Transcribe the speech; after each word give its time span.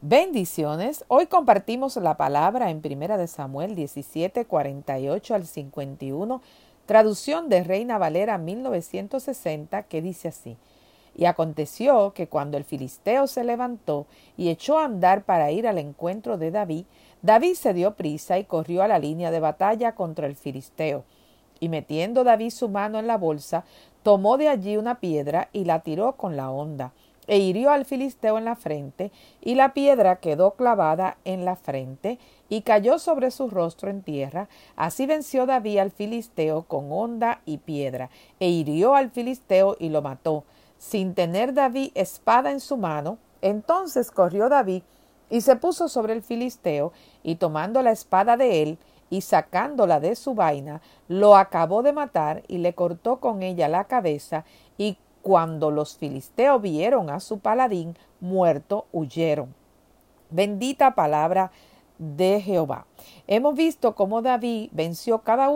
Bendiciones. 0.00 1.04
Hoy 1.08 1.26
compartimos 1.26 1.96
la 1.96 2.16
palabra 2.16 2.70
en 2.70 2.82
Primera 2.82 3.18
de 3.18 3.26
Samuel 3.26 3.74
17, 3.74 4.44
48 4.44 5.34
al 5.34 5.44
51, 5.44 6.40
traducción 6.86 7.48
de 7.48 7.64
Reina 7.64 7.98
Valera 7.98 8.38
1960, 8.38 9.82
que 9.82 10.00
dice 10.00 10.28
así. 10.28 10.56
Y 11.16 11.24
aconteció 11.24 12.12
que 12.12 12.28
cuando 12.28 12.56
el 12.56 12.62
filisteo 12.62 13.26
se 13.26 13.42
levantó 13.42 14.06
y 14.36 14.50
echó 14.50 14.78
a 14.78 14.84
andar 14.84 15.24
para 15.24 15.50
ir 15.50 15.66
al 15.66 15.78
encuentro 15.78 16.38
de 16.38 16.52
David, 16.52 16.84
David 17.22 17.54
se 17.54 17.74
dio 17.74 17.96
prisa 17.96 18.38
y 18.38 18.44
corrió 18.44 18.84
a 18.84 18.88
la 18.88 19.00
línea 19.00 19.32
de 19.32 19.40
batalla 19.40 19.96
contra 19.96 20.28
el 20.28 20.36
filisteo. 20.36 21.02
Y 21.58 21.68
metiendo 21.68 22.22
David 22.22 22.50
su 22.50 22.68
mano 22.68 23.00
en 23.00 23.08
la 23.08 23.16
bolsa, 23.16 23.64
tomó 24.04 24.38
de 24.38 24.46
allí 24.48 24.76
una 24.76 25.00
piedra 25.00 25.48
y 25.52 25.64
la 25.64 25.80
tiró 25.80 26.12
con 26.12 26.36
la 26.36 26.52
honda 26.52 26.92
e 27.28 27.38
hirió 27.38 27.70
al 27.70 27.84
filisteo 27.84 28.38
en 28.38 28.44
la 28.44 28.56
frente, 28.56 29.12
y 29.40 29.54
la 29.54 29.74
piedra 29.74 30.16
quedó 30.16 30.54
clavada 30.54 31.18
en 31.24 31.44
la 31.44 31.54
frente, 31.54 32.18
y 32.48 32.62
cayó 32.62 32.98
sobre 32.98 33.30
su 33.30 33.48
rostro 33.48 33.90
en 33.90 34.02
tierra. 34.02 34.48
Así 34.74 35.06
venció 35.06 35.46
David 35.46 35.78
al 35.78 35.90
filisteo 35.92 36.62
con 36.64 36.90
honda 36.90 37.42
y 37.44 37.58
piedra, 37.58 38.10
e 38.40 38.48
hirió 38.48 38.94
al 38.94 39.10
filisteo 39.10 39.76
y 39.78 39.90
lo 39.90 40.02
mató, 40.02 40.44
sin 40.78 41.14
tener 41.14 41.54
David 41.54 41.92
espada 41.94 42.50
en 42.50 42.60
su 42.60 42.76
mano. 42.76 43.18
Entonces 43.42 44.10
corrió 44.10 44.48
David 44.48 44.82
y 45.30 45.42
se 45.42 45.56
puso 45.56 45.88
sobre 45.88 46.14
el 46.14 46.22
filisteo, 46.22 46.92
y 47.22 47.36
tomando 47.36 47.82
la 47.82 47.92
espada 47.92 48.36
de 48.36 48.62
él, 48.62 48.78
y 49.10 49.22
sacándola 49.22 50.00
de 50.00 50.14
su 50.16 50.34
vaina, 50.34 50.80
lo 51.08 51.36
acabó 51.36 51.82
de 51.82 51.92
matar 51.92 52.42
y 52.48 52.58
le 52.58 52.74
cortó 52.74 53.20
con 53.20 53.42
ella 53.42 53.68
la 53.68 53.84
cabeza 53.84 54.44
y 54.76 54.98
cuando 55.28 55.70
los 55.70 55.98
filisteos 55.98 56.62
vieron 56.62 57.10
a 57.10 57.20
su 57.20 57.40
paladín 57.40 57.98
muerto, 58.18 58.86
huyeron. 58.92 59.54
Bendita 60.30 60.94
palabra 60.94 61.52
de 61.98 62.40
Jehová. 62.40 62.86
Hemos 63.26 63.54
visto 63.54 63.94
cómo 63.94 64.22
David 64.22 64.70
venció 64.72 65.18
cada, 65.18 65.50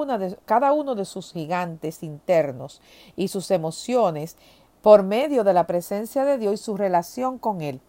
cada 0.44 0.72
uno 0.74 0.94
de 0.94 1.06
sus 1.06 1.32
gigantes 1.32 2.02
internos 2.02 2.82
y 3.16 3.28
sus 3.28 3.50
emociones 3.50 4.36
por 4.82 5.04
medio 5.04 5.42
de 5.42 5.54
la 5.54 5.66
presencia 5.66 6.26
de 6.26 6.36
Dios 6.36 6.52
y 6.52 6.64
su 6.64 6.76
relación 6.76 7.38
con 7.38 7.62
él. 7.62 7.80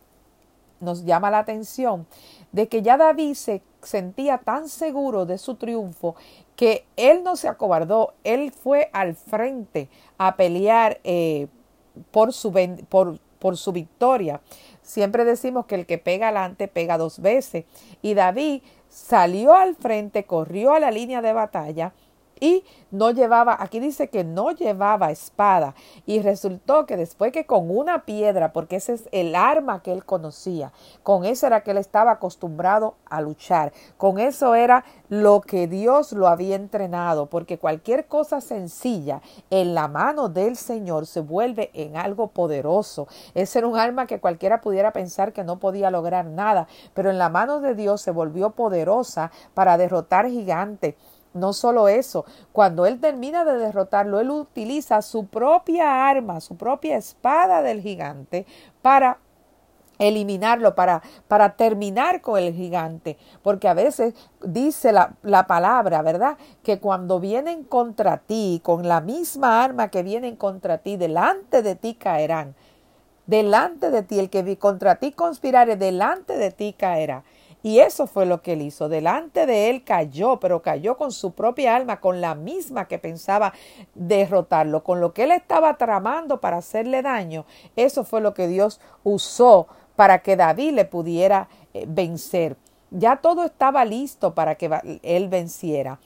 Nos 0.80 1.04
llama 1.04 1.31
la 1.31 1.39
atención 1.39 2.08
de 2.54 2.70
que 2.70 2.81
ya 2.81 2.95
David 2.95 3.34
se 3.34 3.61
sentía 3.81 4.38
tan 4.38 4.70
seguro 4.70 5.26
de 5.26 5.38
su 5.38 5.56
triunfo 5.56 6.16
que 6.56 6.86
él 6.95 7.26
no 7.26 7.36
se 7.36 7.50
acobardó, 7.50 8.14
él 8.23 8.54
fue 8.54 8.89
al 8.94 9.16
frente 9.16 9.89
a 10.17 10.38
pelear 10.38 11.02
eh, 11.04 11.50
por 12.11 12.33
su, 12.33 12.52
por, 12.89 13.19
por 13.39 13.58
su 13.58 13.72
victoria. 13.72 14.41
Siempre 14.81 15.25
decimos 15.25 15.66
que 15.66 15.75
el 15.75 15.86
que 15.86 15.97
pega 15.97 16.27
adelante 16.27 16.67
pega 16.67 16.97
dos 16.97 17.19
veces. 17.19 17.66
Y 18.02 18.13
David 18.13 18.61
salió 18.89 19.53
al 19.55 19.75
frente, 19.75 20.25
corrió 20.25 20.73
a 20.73 20.80
la 20.80 20.91
línea 20.91 21.21
de 21.21 21.33
batalla 21.33 21.94
y 22.44 22.66
no 22.91 23.11
llevaba, 23.11 23.55
aquí 23.58 23.80
dice 23.80 24.09
que 24.09 24.25
no 24.25 24.52
llevaba 24.52 25.11
espada. 25.11 25.75
Y 26.05 26.22
resultó 26.22 26.86
que 26.86 26.97
después 26.97 27.31
que 27.31 27.45
con 27.45 27.72
una 27.72 28.03
piedra, 28.03 28.52
porque 28.52 28.75
ese 28.75 28.95
es 28.95 29.08
el 29.13 29.33
arma 29.33 29.81
que 29.81 29.94
él 29.94 30.03
conocía, 30.03 30.73
con 31.03 31.23
eso 31.23 31.47
era 31.47 31.64
que 31.64 31.71
él 31.71 31.77
estaba 31.77 32.11
acostumbrado 32.11 32.95
a 33.05 33.21
luchar, 33.21 33.71
con 33.95 34.19
eso 34.19 34.55
era 34.55 34.83
lo 35.08 35.39
que 35.39 35.67
Dios 35.69 36.11
lo 36.11 36.27
había 36.27 36.58
entrenado, 36.58 37.27
porque 37.27 37.58
cualquier 37.58 38.08
cosa 38.08 38.41
sencilla 38.41 39.21
en 39.49 39.73
la 39.73 39.88
mano 39.88 40.27
del 40.27 40.58
Señor 40.58 41.08
se 41.08 41.21
vuelve 41.21 41.71
en 41.73 41.95
algo 41.95 42.27
poderoso. 42.27 43.08
Ese 43.36 43.59
era 43.59 43.69
un 43.69 43.77
arma 43.77 44.05
que 44.05 44.19
cualquiera 44.19 44.59
pudiera 44.59 44.91
pensar 44.91 45.31
que 45.31 45.45
no 45.45 45.59
podía 45.59 45.89
lograr 45.89 46.25
nada, 46.25 46.67
pero 46.94 47.09
en 47.09 47.19
la 47.19 47.30
mano 47.30 47.61
de 47.61 47.73
Dios 47.73 48.02
se 48.02 48.11
volvió 48.11 48.49
poderosa 48.49 49.31
para 49.53 49.77
derrotar 49.77 50.27
gigantes 50.27 50.95
no 51.34 51.53
solo 51.53 51.88
eso, 51.88 52.26
cuando 52.52 52.86
él 52.86 53.00
termina 53.00 53.44
de 53.44 53.58
derrotarlo, 53.58 54.20
él 54.20 54.30
utiliza 54.30 55.02
su 55.02 55.27
propia 55.27 56.08
arma, 56.08 56.39
su 56.42 56.55
propia 56.55 56.98
espada 56.98 57.61
del 57.61 57.82
gigante 57.82 58.45
para 58.82 59.17
eliminarlo, 59.99 60.76
para, 60.76 61.02
para 61.27 61.55
terminar 61.55 62.21
con 62.21 62.39
el 62.39 62.54
gigante. 62.54 63.17
Porque 63.42 63.67
a 63.67 63.73
veces 63.73 64.14
dice 64.44 64.92
la, 64.92 65.14
la, 65.21 65.48
palabra, 65.48 66.02
¿verdad? 66.02 66.38
Que 66.64 66.80
cuando 66.80 67.20
vienen 67.20 67.64
contra 67.64 68.17
ti, 68.17 68.61
con 68.64 68.88
la 68.88 69.02
misma 69.02 69.64
arma 69.64 69.89
que 69.89 70.04
vienen 70.04 70.36
contra 70.36 70.80
ti, 70.80 70.98
delante 70.98 71.61
de 71.61 71.76
ti 71.76 71.95
caerán. 71.95 72.55
Delante 73.26 73.89
de 73.89 74.04
ti, 74.04 74.20
el 74.20 74.30
que 74.30 74.58
contra 74.58 74.95
ti 74.95 75.11
conspirare, 75.11 75.77
delante 75.77 76.38
de 76.38 76.52
ti 76.52 76.73
caerá. 76.77 77.23
Y 77.64 77.80
eso 77.80 78.08
fue 78.08 78.26
lo 78.26 78.42
que 78.42 78.54
él 78.54 78.62
hizo. 78.62 78.90
Delante 78.90 79.46
de 79.46 79.70
él 79.70 79.86
cayó, 79.86 80.38
pero 80.40 80.62
cayó 80.62 80.98
con 80.98 81.14
su 81.14 81.32
propia 81.32 81.78
alma, 81.78 82.02
con 82.02 82.20
la 82.20 82.36
misma 82.36 82.90
que 82.90 83.00
pensaba 83.00 83.54
derrotarlo, 83.96 84.84
con 84.84 85.00
lo 85.00 85.14
que 85.14 85.24
él 85.24 85.32
estaba 85.32 85.78
tramando 85.78 86.42
para 86.42 86.58
hacerle 86.58 87.02
daño. 87.02 87.46
Eso 87.78 88.04
fue 88.04 88.20
lo 88.20 88.34
que 88.34 88.48
Dios 88.48 88.82
usó 89.06 89.68
para 89.96 90.20
que 90.20 90.36
David 90.36 90.74
le 90.74 90.84
pudiera 90.84 91.48
eh, 91.74 91.86
vencer. 91.88 92.58
Ya 92.92 93.16
todo 93.16 93.46
estaba 93.46 93.86
listo 93.86 94.36
para 94.36 94.56
que 94.56 95.00
él 95.02 95.30
venciera. 95.30 96.00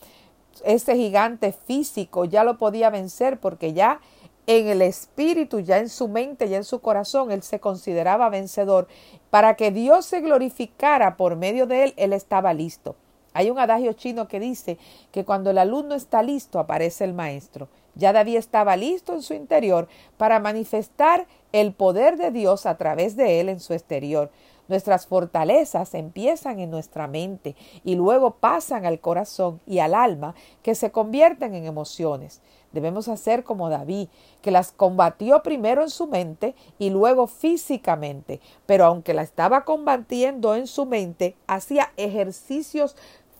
Ese 0.63 0.95
gigante 0.95 1.51
físico 1.51 2.25
ya 2.25 2.43
lo 2.43 2.59
podía 2.59 2.91
vencer 2.91 3.39
porque 3.39 3.73
ya 3.73 3.99
en 4.47 4.69
el 4.69 4.81
espíritu, 4.81 5.59
ya 5.59 5.77
en 5.77 5.89
su 5.89 6.07
mente, 6.07 6.47
ya 6.47 6.57
en 6.57 6.63
su 6.63 6.79
corazón, 6.79 7.31
él 7.31 7.43
se 7.43 7.59
consideraba 7.59 8.29
vencedor. 8.29 8.87
Para 9.29 9.55
que 9.55 9.71
Dios 9.71 10.05
se 10.05 10.21
glorificara 10.21 11.17
por 11.17 11.35
medio 11.35 11.67
de 11.67 11.83
él, 11.83 11.93
él 11.97 12.13
estaba 12.13 12.53
listo. 12.53 12.95
Hay 13.33 13.51
un 13.51 13.59
adagio 13.59 13.93
chino 13.93 14.27
que 14.27 14.39
dice 14.39 14.77
que 15.11 15.25
cuando 15.25 15.51
el 15.51 15.57
alumno 15.57 15.93
está 15.95 16.23
listo, 16.23 16.59
aparece 16.59 17.03
el 17.03 17.13
maestro. 17.13 17.67
Ya 17.93 18.13
David 18.13 18.37
estaba 18.37 18.77
listo 18.77 19.13
en 19.13 19.21
su 19.21 19.33
interior 19.33 19.87
para 20.17 20.39
manifestar 20.39 21.27
el 21.51 21.73
poder 21.73 22.17
de 22.17 22.31
Dios 22.31 22.65
a 22.65 22.77
través 22.77 23.15
de 23.15 23.41
él 23.41 23.49
en 23.49 23.59
su 23.59 23.73
exterior. 23.73 24.31
Nuestras 24.67 25.07
fortalezas 25.07 25.93
empiezan 25.93 26.59
en 26.59 26.71
nuestra 26.71 27.07
mente 27.07 27.55
y 27.83 27.95
luego 27.95 28.31
pasan 28.35 28.85
al 28.85 28.99
corazón 28.99 29.61
y 29.65 29.79
al 29.79 29.93
alma 29.93 30.35
que 30.61 30.75
se 30.75 30.91
convierten 30.91 31.55
en 31.55 31.65
emociones. 31.65 32.41
Debemos 32.73 33.07
hacer 33.07 33.43
como 33.43 33.69
David, 33.69 34.09
que 34.41 34.51
las 34.51 34.71
combatió 34.71 35.41
primero 35.41 35.81
en 35.81 35.89
su 35.89 36.07
mente 36.07 36.53
y 36.77 36.89
luego 36.89 37.27
físicamente, 37.27 38.41
pero 38.65 38.85
aunque 38.85 39.13
la 39.13 39.21
estaba 39.21 39.63
combatiendo 39.63 40.53
en 40.53 40.67
su 40.67 40.85
mente, 40.85 41.35
hacía 41.47 41.91
ejercicios 41.95 42.95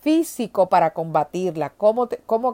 físico 0.08 0.70
para 0.70 0.94
combatirla. 0.94 1.68
¿Cómo, 1.76 2.08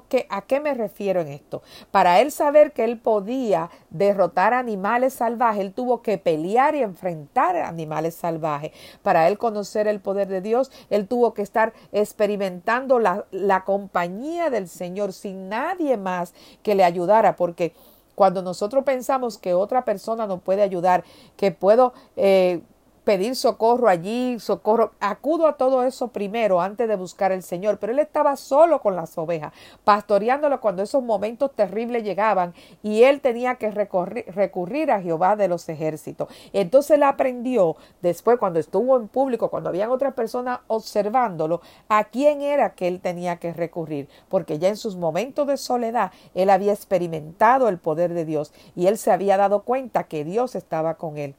que, 0.09 0.27
¿A 0.29 0.43
qué 0.43 0.59
me 0.59 0.75
refiero 0.75 1.21
en 1.21 1.29
esto? 1.29 1.63
Para 1.93 2.21
él 2.21 2.33
saber 2.33 2.73
que 2.73 2.83
él 2.83 2.99
podía 2.99 3.71
derrotar 3.91 4.53
animales 4.53 5.15
salvajes, 5.15 5.61
él 5.61 5.73
tuvo 5.73 6.03
que 6.03 6.19
pelear 6.19 6.75
y 6.75 6.83
enfrentar 6.83 7.55
animales 7.55 8.17
salvajes. 8.17 8.73
Para 9.05 9.29
él 9.29 9.39
conocer 9.39 9.87
el 9.87 10.01
poder 10.01 10.27
de 10.27 10.41
Dios, 10.41 10.73
él 10.91 11.07
tuvo 11.07 11.33
que 11.33 11.43
estar 11.43 11.75
experimentando 11.93 12.99
la, 12.99 13.25
la 13.31 13.63
compañía 13.63 14.51
del 14.51 14.69
Señor 14.69 15.13
sin 15.13 15.49
nadie 15.49 15.97
más 15.97 16.35
que 16.65 16.75
le 16.75 16.83
ayudara, 16.83 17.37
porque 17.37 17.73
cuando 18.17 18.43
nosotros 18.43 18.83
pensamos 18.83 19.39
que 19.39 19.55
otra 19.55 19.85
persona 19.85 20.27
nos 20.27 20.43
puede 20.43 20.63
ayudar, 20.63 21.05
que 21.37 21.53
puedo 21.53 21.93
eh, 22.17 22.63
pedir 23.05 23.37
socorro 23.37 23.89
allí, 23.89 24.39
socorro. 24.41 24.93
Acudo 24.99 25.47
a 25.47 25.57
todo 25.57 25.85
eso 25.85 26.09
primero 26.09 26.61
antes 26.61 26.89
de 26.89 26.97
buscar 26.97 27.33
al 27.33 27.43
Señor. 27.43 27.79
Pero 27.79 27.93
él 27.93 27.99
estaba 27.99 28.37
solo 28.37 28.81
con 28.81 28.97
las 28.97 29.17
ovejas, 29.19 29.53
pastoreándolo 29.85 30.61
cuando 30.61 30.83
esos 30.83 31.03
momentos 31.03 31.53
terribles 31.55 32.03
llegaban 32.03 32.55
y 32.83 33.05
él 33.05 33.21
tenía 33.21 33.57
que 33.57 33.71
recurrir 33.71 34.91
a 34.91 35.01
Jehová 35.01 35.37
de 35.37 35.49
los 35.49 35.69
ejércitos. 35.69 36.29
Entonces 36.53 36.93
él 36.93 37.03
aprendió 37.03 37.77
después 38.03 38.39
cuando 38.39 38.59
estuvo 38.59 38.97
en 38.97 39.09
público, 39.09 39.51
cuando 39.51 39.69
habían 39.69 39.91
otras 39.91 40.15
personas 40.15 40.61
observándolo, 40.67 41.61
a 41.89 42.05
quién 42.05 42.43
era 42.43 42.75
que 42.75 42.89
él 42.89 43.01
tenía 43.01 43.37
que 43.37 43.53
recurrir, 43.53 44.09
porque 44.29 44.59
ya 44.59 44.69
en 44.69 44.77
sus 44.77 44.97
momentos 44.97 45.47
de 45.47 45.57
soledad 45.57 46.13
él 46.35 46.51
había 46.51 46.73
experimentado 46.73 47.69
el 47.69 47.79
poder 47.79 48.15
de 48.15 48.25
Dios 48.25 48.53
y 48.75 48.87
él 48.87 48.99
se 48.99 49.13
había 49.13 49.37
dado 49.37 49.63
cuenta 49.63 50.05
que 50.05 50.25
Dios 50.25 50.55
estaba 50.55 50.95
con 50.95 51.19
él. 51.19 51.35